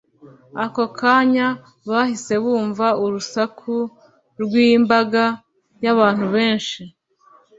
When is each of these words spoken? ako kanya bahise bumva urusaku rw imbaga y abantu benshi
ako 0.63 0.83
kanya 0.99 1.47
bahise 1.89 2.33
bumva 2.43 2.87
urusaku 3.03 3.75
rw 4.43 4.53
imbaga 4.69 5.23
y 5.83 5.87
abantu 5.93 6.25
benshi 6.35 6.81